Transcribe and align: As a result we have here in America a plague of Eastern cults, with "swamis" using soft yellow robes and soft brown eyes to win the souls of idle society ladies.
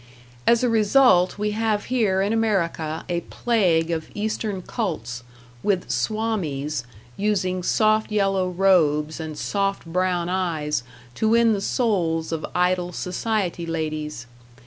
As 0.47 0.63
a 0.63 0.67
result 0.67 1.37
we 1.37 1.51
have 1.51 1.85
here 1.93 2.23
in 2.23 2.33
America 2.33 3.05
a 3.07 3.19
plague 3.21 3.91
of 3.91 4.09
Eastern 4.15 4.63
cults, 4.63 5.21
with 5.61 5.89
"swamis" 5.89 6.85
using 7.17 7.61
soft 7.61 8.11
yellow 8.11 8.49
robes 8.49 9.19
and 9.19 9.37
soft 9.37 9.85
brown 9.85 10.27
eyes 10.27 10.81
to 11.13 11.29
win 11.29 11.53
the 11.53 11.61
souls 11.61 12.31
of 12.31 12.47
idle 12.55 12.91
society 12.91 13.67
ladies. 13.67 14.25